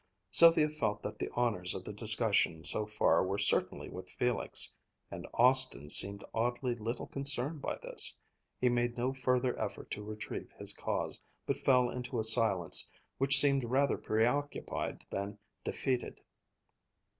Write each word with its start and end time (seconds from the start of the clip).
Sylvia 0.31 0.67
felt 0.67 1.03
that 1.03 1.19
the 1.19 1.29
honors 1.35 1.75
of 1.75 1.83
the 1.83 1.93
discussion 1.93 2.63
so 2.63 2.87
far 2.87 3.23
were 3.23 3.37
certainly 3.37 3.87
with 3.87 4.09
Felix. 4.09 4.73
And 5.11 5.27
Austin 5.35 5.91
seemed 5.91 6.23
oddly 6.33 6.73
little 6.73 7.05
concerned 7.05 7.61
by 7.61 7.77
this. 7.83 8.17
He 8.59 8.67
made 8.67 8.97
no 8.97 9.13
further 9.13 9.55
effort 9.61 9.91
to 9.91 10.01
retrieve 10.01 10.51
his 10.57 10.73
cause, 10.73 11.19
but 11.45 11.59
fell 11.59 11.91
into 11.91 12.17
a 12.17 12.23
silence 12.23 12.89
which 13.19 13.37
seemed 13.39 13.63
rather 13.63 13.95
preoccupied 13.95 15.05
than 15.11 15.37
defeated. 15.63 16.19